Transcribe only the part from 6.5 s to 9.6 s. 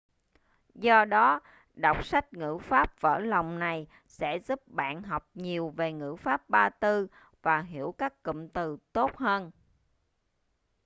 tư và hiểu các cụm từ tốt hơn